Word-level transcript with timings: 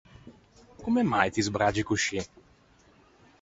Comme 0.83 1.03
mai 1.03 1.29
ti 1.29 1.41
sbraggi 1.43 1.83
coscì? 1.83 2.17